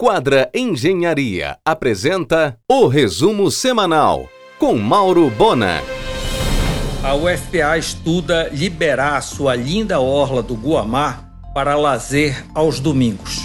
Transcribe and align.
Quadra 0.00 0.48
Engenharia 0.54 1.58
apresenta 1.64 2.56
o 2.70 2.86
resumo 2.86 3.50
semanal 3.50 4.28
com 4.56 4.78
Mauro 4.78 5.28
Bona. 5.28 5.82
A 7.02 7.16
UFPA 7.16 7.76
estuda 7.76 8.48
liberar 8.52 9.20
sua 9.24 9.56
linda 9.56 9.98
orla 9.98 10.40
do 10.40 10.54
Guamá 10.54 11.24
para 11.52 11.74
lazer 11.74 12.44
aos 12.54 12.78
domingos. 12.78 13.40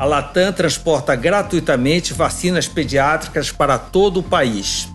A 0.00 0.06
Latam 0.06 0.52
transporta 0.52 1.14
gratuitamente 1.14 2.12
vacinas 2.12 2.66
pediátricas 2.66 3.52
para 3.52 3.78
todo 3.78 4.18
o 4.18 4.24
país. 4.24 4.88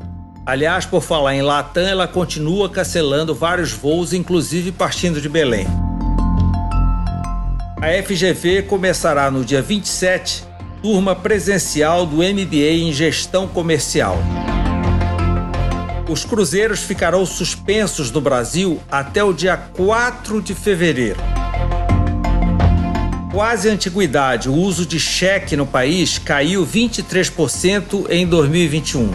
Aliás, 0.46 0.86
por 0.86 1.02
falar 1.02 1.36
em 1.36 1.42
Latam, 1.42 1.88
ela 1.88 2.06
continua 2.06 2.70
cancelando 2.70 3.34
vários 3.34 3.72
voos, 3.72 4.12
inclusive 4.12 4.74
partindo 4.74 5.22
de 5.22 5.30
Belém. 5.30 5.87
A 7.80 8.04
FGV 8.04 8.64
começará 8.64 9.30
no 9.30 9.46
dia 9.46 9.62
27, 9.62 10.44
turma 10.82 11.16
presencial 11.16 12.08
do 12.08 12.18
MBA 12.18 12.72
em 12.72 12.92
Gestão 12.92 13.48
Comercial. 13.48 14.18
Os 16.10 16.26
cruzeiros 16.26 16.80
ficarão 16.80 17.24
suspensos 17.24 18.10
no 18.10 18.20
Brasil 18.20 18.82
até 18.90 19.24
o 19.24 19.32
dia 19.32 19.56
4 19.56 20.42
de 20.42 20.56
fevereiro. 20.56 21.20
Quase 23.32 23.70
antiguidade, 23.70 24.50
o 24.50 24.56
uso 24.56 24.84
de 24.84 25.00
cheque 25.00 25.56
no 25.56 25.68
país 25.68 26.18
caiu 26.18 26.66
23% 26.66 28.08
em 28.10 28.26
2021. 28.26 29.12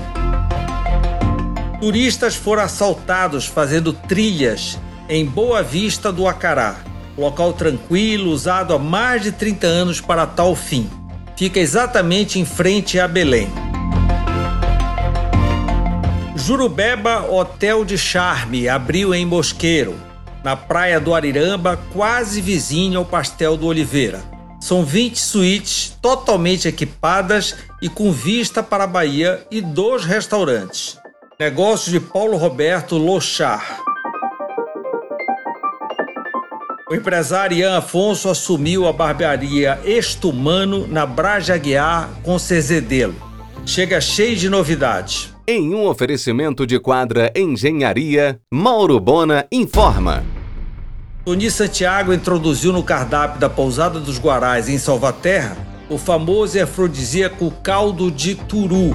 Turistas 1.80 2.36
foram 2.36 2.62
assaltados 2.62 3.44
fazendo 3.44 3.92
trilhas 3.92 4.78
em 5.08 5.26
Boa 5.26 5.64
Vista 5.64 6.12
do 6.12 6.28
Acará, 6.28 6.91
local 7.16 7.52
tranquilo 7.52 8.30
usado 8.30 8.74
há 8.74 8.78
mais 8.78 9.22
de 9.22 9.32
30 9.32 9.66
anos 9.66 10.00
para 10.00 10.26
tal 10.26 10.54
fim. 10.54 10.88
Fica 11.36 11.60
exatamente 11.60 12.38
em 12.38 12.44
frente 12.44 12.98
a 12.98 13.08
Belém. 13.08 13.48
Jurubeba 16.36 17.30
Hotel 17.30 17.84
de 17.84 17.96
Charme 17.96 18.68
abriu 18.68 19.14
em 19.14 19.24
Mosqueiro, 19.24 19.94
na 20.42 20.56
praia 20.56 21.00
do 21.00 21.14
Ariramba, 21.14 21.78
quase 21.92 22.40
vizinho 22.40 22.98
ao 22.98 23.04
Pastel 23.04 23.56
do 23.56 23.66
Oliveira. 23.66 24.20
São 24.60 24.84
20 24.84 25.18
suítes 25.18 25.96
totalmente 26.00 26.66
equipadas 26.66 27.56
e 27.80 27.88
com 27.88 28.12
vista 28.12 28.62
para 28.62 28.84
a 28.84 28.88
Bahia 28.88 29.44
e 29.50 29.60
dois 29.60 30.04
restaurantes. 30.04 30.98
Negócio 31.38 31.90
de 31.90 32.00
Paulo 32.00 32.36
Roberto 32.36 32.96
Lochar. 32.96 33.78
O 36.92 36.94
empresário 36.94 37.56
Ian 37.56 37.78
Afonso 37.78 38.28
assumiu 38.28 38.86
a 38.86 38.92
barbearia 38.92 39.80
Estumano 39.82 40.86
na 40.86 41.06
Braja 41.06 41.54
Aguiar 41.54 42.10
com 42.22 42.38
Cezedelo. 42.38 43.14
Chega 43.64 43.98
cheio 43.98 44.36
de 44.36 44.50
novidades. 44.50 45.34
Em 45.48 45.74
um 45.74 45.86
oferecimento 45.86 46.66
de 46.66 46.78
quadra 46.78 47.32
Engenharia, 47.34 48.38
Mauro 48.52 49.00
Bona 49.00 49.46
informa. 49.50 50.22
Tony 51.24 51.50
Santiago 51.50 52.12
introduziu 52.12 52.74
no 52.74 52.82
cardápio 52.82 53.40
da 53.40 53.48
Pousada 53.48 53.98
dos 53.98 54.18
Guarais 54.18 54.68
em 54.68 54.76
Salvaterra 54.76 55.56
o 55.88 55.96
famoso 55.96 56.58
e 56.58 56.60
afrodisíaco 56.60 57.50
caldo 57.62 58.10
de 58.10 58.34
turu 58.34 58.94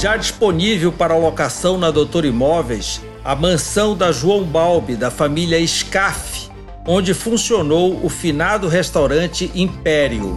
já 0.00 0.16
disponível 0.16 0.90
para 0.90 1.14
locação 1.14 1.76
na 1.76 1.90
Doutor 1.90 2.24
Imóveis, 2.24 3.02
a 3.24 3.34
mansão 3.34 3.96
da 3.96 4.10
João 4.10 4.44
Balbi, 4.44 4.96
da 4.96 5.10
família 5.10 5.64
Scaf, 5.66 6.48
onde 6.86 7.12
funcionou 7.12 8.04
o 8.04 8.08
finado 8.08 8.66
restaurante 8.66 9.50
Império. 9.54 10.36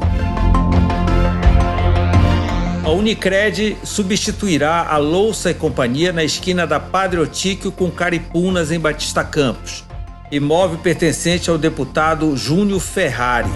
A 2.84 2.89
Unicred 2.89 3.78
substituirá 3.84 4.88
a 4.89 4.98
Louça 4.98 5.52
e 5.52 5.54
Companhia 5.54 6.11
na 6.11 6.23
esquina 6.23 6.67
da 6.67 6.82
Padre 6.82 7.22
Otíquio 7.22 7.72
com 7.72 7.89
Caripunas, 7.89 8.72
em 8.72 8.80
Batista 8.80 9.23
Campos, 9.23 9.86
imóvel 10.30 10.77
pertencente 10.80 11.49
ao 11.49 11.58
deputado 11.58 12.36
Júnior 12.36 12.82
Ferrari. 12.82 13.49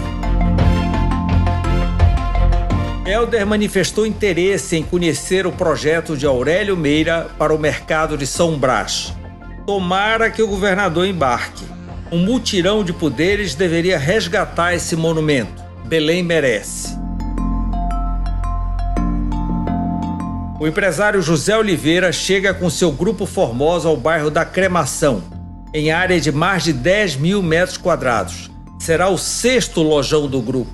Helder 3.04 3.46
manifestou 3.46 4.06
interesse 4.06 4.76
em 4.76 4.82
conhecer 4.82 5.46
o 5.46 5.52
projeto 5.52 6.16
de 6.16 6.26
Aurélio 6.26 6.76
Meira 6.76 7.28
para 7.38 7.54
o 7.54 7.58
mercado 7.58 8.16
de 8.16 8.26
São 8.26 8.58
Brás. 8.58 9.17
Tomara 9.68 10.30
que 10.30 10.42
o 10.42 10.48
governador 10.48 11.06
embarque. 11.06 11.66
Um 12.10 12.16
mutirão 12.16 12.82
de 12.82 12.90
poderes 12.90 13.54
deveria 13.54 13.98
resgatar 13.98 14.74
esse 14.74 14.96
monumento. 14.96 15.62
Belém 15.84 16.22
merece. 16.22 16.96
O 20.58 20.66
empresário 20.66 21.20
José 21.20 21.54
Oliveira 21.54 22.10
chega 22.12 22.54
com 22.54 22.70
seu 22.70 22.90
grupo 22.90 23.26
Formosa 23.26 23.90
ao 23.90 23.96
bairro 23.98 24.30
da 24.30 24.42
Cremação, 24.42 25.22
em 25.74 25.90
área 25.90 26.18
de 26.18 26.32
mais 26.32 26.64
de 26.64 26.72
10 26.72 27.16
mil 27.16 27.42
metros 27.42 27.76
quadrados. 27.76 28.50
Será 28.78 29.10
o 29.10 29.18
sexto 29.18 29.82
lojão 29.82 30.26
do 30.26 30.40
grupo. 30.40 30.72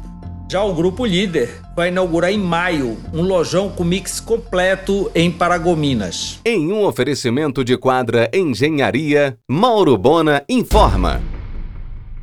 Já 0.51 0.63
o 0.63 0.75
grupo 0.75 1.07
líder 1.07 1.63
vai 1.75 1.89
inaugurar 1.89 2.31
em 2.31 2.39
maio 2.39 2.99
um 3.13 3.23
lojão 3.23 3.71
com 3.71 3.83
mix 3.83 4.21
completo 4.21 5.11
em 5.15 5.31
Paragominas. 5.31 6.39
Em 6.45 6.71
um 6.71 6.85
oferecimento 6.85 7.65
de 7.65 7.77
quadra 7.77 8.31
Engenharia, 8.33 9.39
Mauro 9.49 9.97
Bona 9.97 10.45
informa. 10.49 11.23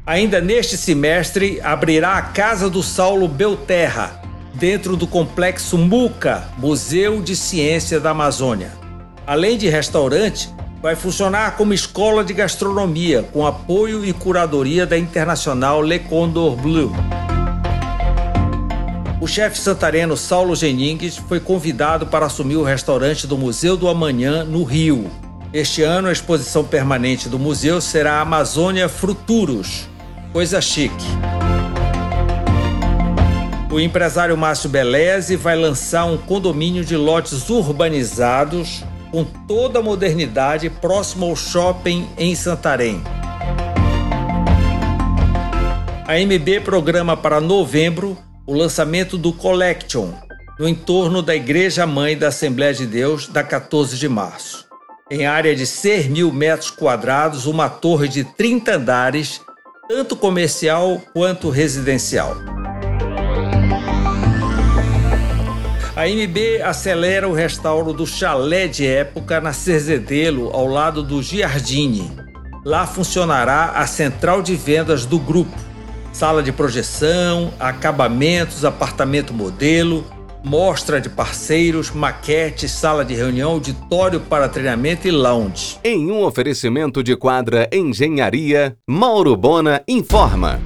Ainda 0.05 0.39
neste 0.39 0.77
semestre 0.77 1.59
abrirá 1.61 2.17
a 2.17 2.21
Casa 2.21 2.69
do 2.69 2.83
Saulo 2.83 3.27
Belterra, 3.27 4.21
dentro 4.53 4.95
do 4.95 5.07
complexo 5.07 5.77
MUCA, 5.77 6.47
Museu 6.57 7.21
de 7.21 7.35
Ciência 7.35 7.99
da 7.99 8.11
Amazônia. 8.11 8.71
Além 9.25 9.57
de 9.57 9.67
restaurante, 9.67 10.49
vai 10.81 10.95
funcionar 10.95 11.57
como 11.57 11.73
escola 11.73 12.23
de 12.23 12.33
gastronomia, 12.33 13.23
com 13.23 13.45
apoio 13.45 14.05
e 14.05 14.13
curadoria 14.13 14.85
da 14.85 14.97
internacional 14.97 15.81
Le 15.81 15.99
Condor 15.99 16.55
Bleu. 16.55 16.91
O 19.21 19.27
chefe 19.27 19.59
santareno 19.59 20.17
Saulo 20.17 20.55
Geningues 20.55 21.15
foi 21.15 21.39
convidado 21.39 22.07
para 22.07 22.25
assumir 22.25 22.55
o 22.55 22.63
restaurante 22.63 23.27
do 23.27 23.37
Museu 23.37 23.77
do 23.77 23.87
Amanhã, 23.87 24.43
no 24.43 24.63
Rio. 24.63 25.11
Este 25.53 25.83
ano, 25.83 26.07
a 26.07 26.11
exposição 26.11 26.63
permanente 26.63 27.29
do 27.29 27.37
museu 27.37 27.79
será 27.79 28.19
Amazônia 28.19 28.89
Fruturos. 28.89 29.87
Coisa 30.33 30.59
chique. 30.59 31.05
O 33.71 33.79
empresário 33.79 34.35
Márcio 34.35 34.67
Beleze 34.67 35.35
vai 35.35 35.55
lançar 35.55 36.05
um 36.05 36.17
condomínio 36.17 36.83
de 36.83 36.97
lotes 36.97 37.47
urbanizados 37.47 38.83
com 39.11 39.23
toda 39.23 39.77
a 39.77 39.83
modernidade 39.83 40.67
próximo 40.67 41.27
ao 41.27 41.35
shopping 41.35 42.07
em 42.17 42.33
Santarém. 42.33 43.03
A 46.07 46.15
MB 46.15 46.61
programa 46.65 47.15
para 47.15 47.39
novembro 47.39 48.17
o 48.51 48.53
lançamento 48.53 49.17
do 49.17 49.31
Collection 49.31 50.09
no 50.59 50.67
entorno 50.67 51.21
da 51.21 51.33
Igreja 51.33 51.87
Mãe 51.87 52.17
da 52.17 52.27
Assembleia 52.27 52.73
de 52.73 52.85
Deus 52.85 53.25
da 53.25 53.41
14 53.41 53.97
de 53.97 54.09
março. 54.09 54.67
Em 55.09 55.25
área 55.25 55.55
de 55.55 55.65
6 55.65 56.07
mil 56.07 56.33
metros 56.33 56.69
quadrados, 56.69 57.45
uma 57.45 57.69
torre 57.69 58.09
de 58.09 58.25
30 58.25 58.75
andares, 58.75 59.39
tanto 59.87 60.17
comercial 60.17 61.01
quanto 61.13 61.49
residencial. 61.49 62.35
A 65.95 66.05
MB 66.09 66.61
acelera 66.61 67.29
o 67.29 67.33
restauro 67.33 67.93
do 67.93 68.05
chalé 68.05 68.67
de 68.67 68.85
época 68.85 69.39
na 69.39 69.53
Cerzedelo, 69.53 70.49
ao 70.53 70.67
lado 70.67 71.01
do 71.01 71.23
Giardini. 71.23 72.11
Lá 72.65 72.85
funcionará 72.85 73.71
a 73.77 73.87
central 73.87 74.41
de 74.41 74.57
vendas 74.57 75.05
do 75.05 75.17
grupo 75.17 75.70
sala 76.11 76.43
de 76.43 76.51
projeção, 76.51 77.53
acabamentos, 77.59 78.65
apartamento 78.65 79.33
modelo, 79.33 80.05
mostra 80.43 80.99
de 80.99 81.09
parceiros, 81.09 81.91
maquete, 81.91 82.67
sala 82.67 83.05
de 83.05 83.13
reunião, 83.13 83.51
auditório 83.51 84.19
para 84.19 84.49
treinamento 84.49 85.07
e 85.07 85.11
lounge. 85.11 85.77
Em 85.83 86.11
um 86.11 86.23
oferecimento 86.23 87.03
de 87.03 87.15
quadra 87.15 87.69
Engenharia, 87.71 88.75
Mauro 88.87 89.35
Bona 89.35 89.81
informa. 89.87 90.59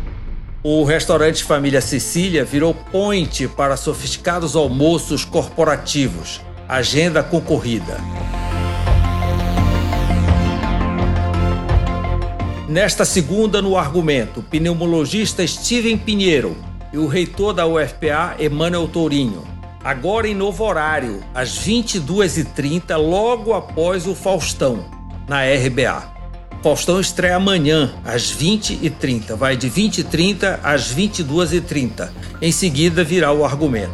O 0.64 0.84
restaurante 0.84 1.44
Família 1.44 1.80
Sicília 1.80 2.44
virou 2.44 2.74
point 2.74 3.48
para 3.50 3.78
sofisticados 3.78 4.56
almoços 4.56 5.24
corporativos. 5.24 6.42
Agenda 6.68 7.22
concorrida. 7.22 7.98
Nesta 12.68 13.06
segunda, 13.06 13.62
no 13.62 13.78
argumento, 13.78 14.40
o 14.40 14.44
pneumologista 14.44 15.46
Steven 15.46 16.00
Pinheiro 16.00 16.58
e 16.92 16.98
o 16.98 17.06
reitor 17.06 17.54
da 17.54 17.68
UFPA, 17.68 18.36
Emanuel 18.40 18.88
Tourinho. 18.88 19.44
Agora 19.84 20.28
em 20.28 20.34
novo 20.34 20.64
horário, 20.64 21.24
às 21.32 21.60
22h30, 21.60 22.98
logo 22.98 23.54
após 23.54 24.08
o 24.08 24.16
Faustão, 24.16 24.84
na 25.28 25.42
RBA. 25.44 26.12
Faustão 26.64 27.00
estreia 27.00 27.36
amanhã, 27.36 27.94
às 28.04 28.36
20h30. 28.36 29.36
Vai 29.36 29.56
de 29.56 29.70
20h30 29.70 30.60
às 30.64 30.92
22h30. 30.92 32.10
Em 32.42 32.52
seguida 32.52 33.04
virá 33.04 33.32
o 33.32 33.46
argumento. 33.46 33.94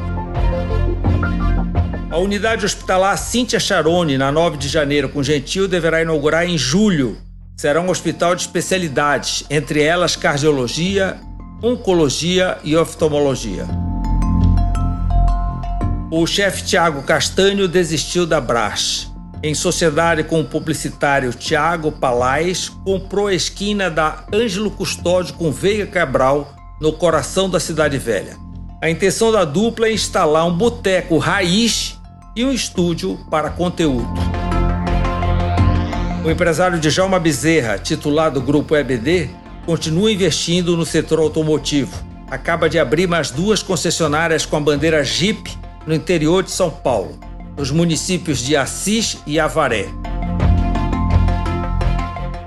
A 2.10 2.18
unidade 2.18 2.66
hospitalar 2.66 3.18
Cíntia 3.18 3.60
Charone, 3.60 4.18
na 4.18 4.32
9 4.32 4.56
de 4.56 4.70
janeiro, 4.70 5.10
com 5.10 5.22
Gentil, 5.22 5.68
deverá 5.68 6.02
inaugurar 6.02 6.46
em 6.46 6.58
julho. 6.58 7.18
Será 7.58 7.80
um 7.80 7.90
hospital 7.90 8.36
de 8.36 8.42
especialidades, 8.42 9.44
entre 9.50 9.84
elas 9.84 10.16
cardiologia, 10.16 11.20
oncologia 11.62 12.58
e 12.64 12.76
oftalmologia. 12.76 13.68
O 16.10 16.26
chefe 16.26 16.64
Tiago 16.64 17.04
Castanho 17.04 17.68
desistiu 17.68 18.26
da 18.26 18.42
Brás. 18.42 19.12
Em 19.44 19.56
sociedade 19.56 20.24
com 20.24 20.42
o 20.42 20.46
publicitário 20.46 21.34
Tiago 21.34 21.92
Palais, 21.92 22.70
comprou 22.70 23.28
a 23.28 23.34
esquina 23.34 23.90
da 23.90 24.24
Ângelo 24.34 24.70
Custódio 24.70 25.34
com 25.36 25.52
Veiga 25.52 25.88
Cabral, 25.88 26.54
no 26.80 26.94
coração 26.94 27.50
da 27.50 27.60
Cidade 27.60 27.98
Velha. 27.98 28.36
A 28.82 28.90
intenção 28.90 29.32
da 29.32 29.46
dupla 29.46 29.88
é 29.88 29.94
instalar 29.94 30.46
um 30.48 30.58
boteco 30.58 31.18
raiz 31.18 32.00
e 32.36 32.44
um 32.44 32.52
estúdio 32.52 33.20
para 33.30 33.52
conteúdo. 33.52 34.21
O 36.24 36.30
empresário 36.30 36.80
Djalma 36.80 37.20
Bezerra, 37.20 37.80
titular 37.80 38.30
do 38.30 38.40
grupo 38.40 38.76
EBD, 38.76 39.30
continua 39.66 40.12
investindo 40.12 40.78
no 40.78 40.86
setor 40.86 41.18
automotivo. 41.18 42.04
Acaba 42.30 42.70
de 42.70 42.78
abrir 42.78 43.08
mais 43.08 43.32
duas 43.32 43.64
concessionárias 43.64 44.46
com 44.46 44.56
a 44.56 44.60
bandeira 44.60 45.04
Jeep 45.04 45.52
no 45.86 45.94
interior 45.96 46.44
de 46.44 46.52
São 46.52 46.70
Paulo 46.70 47.20
nos 47.58 47.72
municípios 47.72 48.40
de 48.40 48.56
Assis 48.56 49.18
e 49.26 49.40
Avaré. 49.40 49.88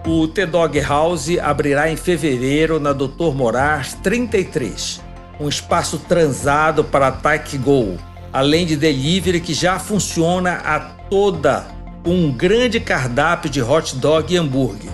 O 0.07 0.29
T-Dog 0.29 0.81
House 0.81 1.39
abrirá 1.43 1.91
em 1.91 1.97
fevereiro 1.97 2.79
na 2.79 2.93
Doutor 2.93 3.35
Moraes 3.35 3.95
33, 4.03 5.01
um 5.41 5.49
espaço 5.49 5.99
transado 5.99 6.85
para 6.85 7.11
Take 7.11 7.59
Go, 7.59 7.97
além 8.33 8.67
de 8.67 8.77
delivery 8.77 9.41
que 9.41 9.55
já 9.55 9.79
funciona 9.79 10.61
a 10.65 10.79
toda 10.79 11.74
um 12.07 12.31
grande 12.31 12.79
cardápio 12.81 13.49
de 13.49 13.63
hot 13.63 13.97
dog 13.97 14.33
e 14.33 14.37
hambúrguer. 14.37 14.91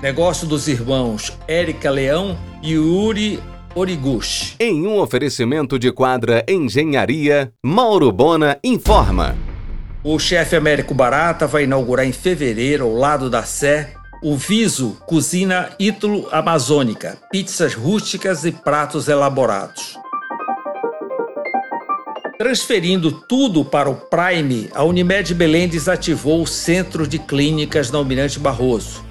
Negócio 0.00 0.46
dos 0.46 0.66
irmãos 0.66 1.36
Érica 1.46 1.90
Leão 1.90 2.38
e 2.62 2.72
Yuri 2.72 3.40
Origuchi. 3.74 4.54
Em 4.58 4.86
um 4.86 4.98
oferecimento 4.98 5.78
de 5.78 5.92
quadra 5.92 6.44
Engenharia, 6.48 7.52
Mauro 7.62 8.10
Bona 8.10 8.58
informa. 8.64 9.36
O 10.02 10.18
chefe 10.18 10.56
Américo 10.56 10.94
Barata 10.94 11.46
vai 11.46 11.64
inaugurar 11.64 12.06
em 12.06 12.12
fevereiro, 12.12 12.84
ao 12.84 12.94
lado 12.94 13.28
da 13.28 13.42
Sé, 13.42 13.94
o 14.22 14.36
Viso 14.36 14.96
Cozinha 15.06 15.70
Ítalo 15.78 16.28
Amazônica, 16.30 17.18
pizzas 17.30 17.74
rústicas 17.74 18.44
e 18.44 18.52
pratos 18.52 19.08
elaborados. 19.08 19.98
Transferindo 22.36 23.12
tudo 23.12 23.64
para 23.64 23.88
o 23.88 23.94
Prime, 23.94 24.68
a 24.74 24.82
Unimed 24.82 25.32
Belém 25.34 25.68
desativou 25.68 26.42
o 26.42 26.46
centro 26.46 27.06
de 27.06 27.16
clínicas 27.16 27.92
na 27.92 27.98
Almirante 27.98 28.40
Barroso. 28.40 29.04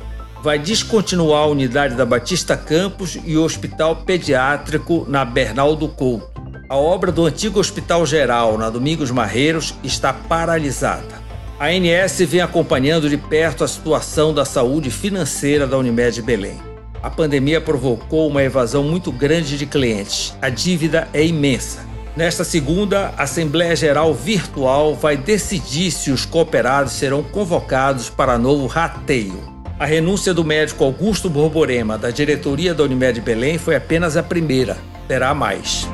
Vai 0.43 0.59
descontinuar 0.59 1.43
a 1.43 1.47
unidade 1.47 1.95
da 1.95 2.05
Batista 2.05 2.57
Campos 2.57 3.17
e 3.25 3.37
o 3.37 3.43
Hospital 3.43 3.95
Pediátrico 3.95 5.05
na 5.07 5.23
Bernaldo 5.23 5.87
Couto. 5.87 6.33
A 6.67 6.75
obra 6.75 7.13
do 7.13 7.25
antigo 7.25 7.61
Hospital 7.61 8.05
Geral, 8.05 8.57
na 8.57 8.69
Domingos 8.69 9.09
Marreiros, 9.09 9.73
está 9.85 10.11
paralisada. 10.11 11.23
A 11.57 11.67
ANS 11.67 12.19
vem 12.27 12.41
acompanhando 12.41 13.09
de 13.09 13.15
perto 13.15 13.63
a 13.63 13.67
situação 13.69 14.33
da 14.33 14.43
saúde 14.43 14.91
financeira 14.91 15.65
da 15.65 15.77
Unimed 15.77 16.21
Belém. 16.21 16.59
A 17.01 17.09
pandemia 17.09 17.61
provocou 17.61 18.27
uma 18.27 18.43
evasão 18.43 18.83
muito 18.83 19.13
grande 19.13 19.57
de 19.57 19.65
clientes. 19.65 20.35
A 20.41 20.49
dívida 20.49 21.07
é 21.13 21.25
imensa. 21.25 21.93
Nesta 22.15 22.44
segunda, 22.44 23.13
a 23.18 23.24
Assembleia 23.24 23.75
Geral 23.75 24.13
Virtual 24.13 24.95
vai 24.95 25.18
decidir 25.18 25.92
se 25.92 26.12
os 26.12 26.25
cooperados 26.25 26.94
serão 26.94 27.24
convocados 27.24 28.10
para 28.10 28.38
novo 28.38 28.68
rateio. 28.68 29.51
A 29.80 29.86
renúncia 29.86 30.33
do 30.33 30.44
médico 30.44 30.83
Augusto 30.83 31.30
Borborema 31.30 31.98
da 31.98 32.12
diretoria 32.12 32.74
da 32.74 32.83
Unimed 32.83 33.19
Belém 33.21 33.57
foi 33.57 33.75
apenas 33.75 34.15
a 34.15 34.21
primeira. 34.21 34.77
Terá 35.07 35.33
mais. 35.33 35.88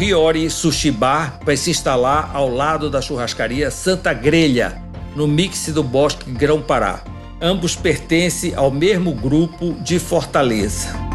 Riori 0.00 0.48
Sushi 0.48 0.90
Bar 0.90 1.38
vai 1.44 1.58
se 1.58 1.70
instalar 1.70 2.30
ao 2.32 2.48
lado 2.48 2.88
da 2.88 3.02
churrascaria 3.02 3.70
Santa 3.70 4.14
Grelha, 4.14 4.82
no 5.14 5.28
mix 5.28 5.68
do 5.68 5.82
Bosque 5.82 6.30
Grão-Pará. 6.30 7.00
Ambos 7.38 7.76
pertencem 7.76 8.54
ao 8.54 8.70
mesmo 8.70 9.12
grupo 9.12 9.74
de 9.82 9.98
Fortaleza. 9.98 11.09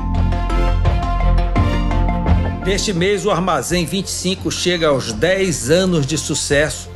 Neste 2.65 2.91
mês, 2.91 3.23
o 3.27 3.29
Armazém 3.29 3.85
25 3.85 4.49
chega 4.49 4.87
aos 4.87 5.13
10 5.13 5.69
anos 5.69 6.07
de 6.07 6.17
sucesso, 6.17 6.89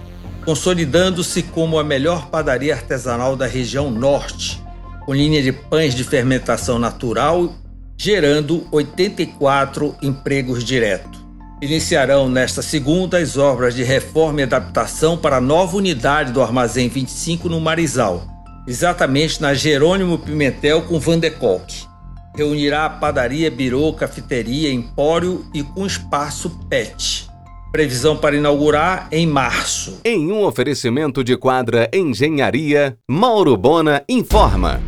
consolidando-se 0.44 1.44
como 1.44 1.78
a 1.78 1.84
melhor 1.84 2.28
padaria 2.32 2.74
artesanal 2.74 3.36
da 3.36 3.46
região 3.46 3.92
norte, 3.92 4.60
com 5.06 5.14
linha 5.14 5.44
de 5.44 5.52
pães 5.52 5.94
de 5.94 6.04
fermentação 6.04 6.80
natural, 6.80 7.54
gerando 7.96 8.66
84 8.72 9.96
empregos 10.02 10.64
diretos. 10.64 11.24
Iniciarão 11.62 12.28
nesta 12.28 12.64
segunda 12.64 13.20
as 13.20 13.38
obras 13.38 13.76
de 13.76 13.84
reforma 13.84 14.40
e 14.40 14.44
adaptação 14.46 15.20
para 15.20 15.38
a 15.38 15.42
nova 15.42 15.78
unidade 15.78 16.32
do 16.32 16.42
Armazém 16.42 16.90
25 16.90 17.48
no 17.48 17.62
Marizal, 17.62 18.28
exatamente 18.68 19.40
na 19.40 19.54
Jerônimo 19.54 20.18
Pimentel 20.18 20.82
com 20.82 21.00
Van 21.00 21.20
de 21.20 21.30
Kolk. 21.30 21.89
Reunirá 22.36 22.86
a 22.86 22.90
padaria, 22.90 23.50
birô, 23.50 23.92
cafeteria, 23.94 24.72
empório 24.72 25.46
e 25.54 25.64
com 25.64 25.86
espaço 25.86 26.50
PET. 26.70 27.28
Previsão 27.72 28.18
para 28.18 28.36
inaugurar 28.36 29.08
em 29.12 29.28
março. 29.28 30.00
Em 30.04 30.32
um 30.32 30.44
oferecimento 30.44 31.24
de 31.24 31.38
quadra 31.38 31.90
Engenharia, 31.94 32.98
Mauro 33.08 33.56
Bona 33.56 34.04
informa. 34.10 34.82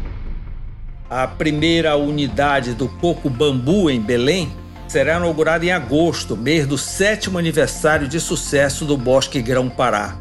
A 1.10 1.28
primeira 1.28 1.96
unidade 1.96 2.74
do 2.74 2.88
Coco 2.88 3.30
Bambu 3.30 3.90
em 3.90 4.00
Belém 4.00 4.52
será 4.88 5.18
inaugurada 5.18 5.66
em 5.66 5.72
agosto, 5.72 6.36
mês 6.36 6.66
do 6.66 6.78
sétimo 6.78 7.38
aniversário 7.38 8.08
de 8.08 8.20
sucesso 8.20 8.84
do 8.84 8.98
Bosque 8.98 9.42
Grão-Pará. 9.42 10.18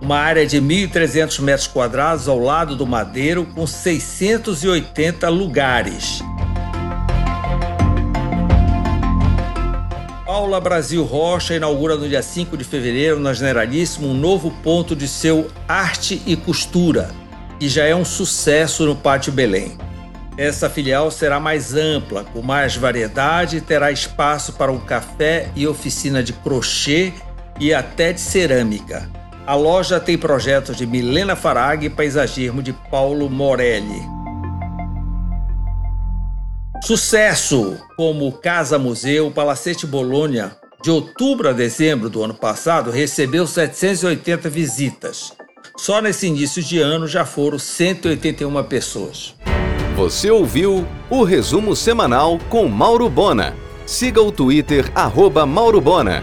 Uma 0.00 0.16
área 0.16 0.46
de 0.46 0.60
1.300 0.62 1.40
metros 1.40 1.66
quadrados 1.66 2.28
ao 2.28 2.38
lado 2.38 2.76
do 2.76 2.86
Madeiro, 2.86 3.46
com 3.46 3.66
680 3.66 5.28
lugares. 5.28 6.22
Paula 10.28 10.60
Brasil 10.60 11.04
Rocha 11.04 11.54
inaugura 11.54 11.96
no 11.96 12.06
dia 12.06 12.20
5 12.20 12.54
de 12.54 12.62
fevereiro, 12.62 13.18
na 13.18 13.32
Generalíssimo, 13.32 14.08
um 14.08 14.12
novo 14.12 14.50
ponto 14.62 14.94
de 14.94 15.08
seu 15.08 15.50
Arte 15.66 16.20
e 16.26 16.36
Costura, 16.36 17.10
que 17.58 17.66
já 17.66 17.84
é 17.84 17.96
um 17.96 18.04
sucesso 18.04 18.84
no 18.84 18.94
Pátio 18.94 19.32
Belém. 19.32 19.78
Essa 20.36 20.68
filial 20.68 21.10
será 21.10 21.40
mais 21.40 21.74
ampla, 21.74 22.24
com 22.24 22.42
mais 22.42 22.76
variedade 22.76 23.56
e 23.56 23.60
terá 23.62 23.90
espaço 23.90 24.52
para 24.52 24.70
um 24.70 24.78
café 24.78 25.48
e 25.56 25.66
oficina 25.66 26.22
de 26.22 26.34
crochê 26.34 27.14
e 27.58 27.72
até 27.72 28.12
de 28.12 28.20
cerâmica. 28.20 29.08
A 29.46 29.54
loja 29.54 29.98
tem 29.98 30.18
projetos 30.18 30.76
de 30.76 30.86
Milena 30.86 31.36
Farag 31.36 31.86
e 31.86 31.88
paisagismo 31.88 32.62
de 32.62 32.74
Paulo 32.74 33.30
Morelli. 33.30 34.17
Sucesso 36.82 37.76
como 37.96 38.32
Casa 38.32 38.78
Museu 38.78 39.30
Palacete 39.30 39.86
Bolônia, 39.86 40.56
de 40.82 40.90
outubro 40.90 41.48
a 41.48 41.52
dezembro 41.52 42.08
do 42.08 42.22
ano 42.22 42.34
passado, 42.34 42.90
recebeu 42.90 43.46
780 43.46 44.48
visitas. 44.48 45.32
Só 45.76 46.00
nesse 46.00 46.26
início 46.26 46.62
de 46.62 46.80
ano 46.80 47.06
já 47.06 47.24
foram 47.24 47.58
181 47.58 48.62
pessoas. 48.64 49.34
Você 49.96 50.30
ouviu 50.30 50.86
o 51.10 51.24
resumo 51.24 51.74
semanal 51.74 52.38
com 52.48 52.68
Mauro 52.68 53.08
Bona. 53.10 53.54
Siga 53.84 54.22
o 54.22 54.30
Twitter, 54.30 54.90
arroba 54.94 55.44
Mauro 55.44 55.80
Bona. 55.80 56.22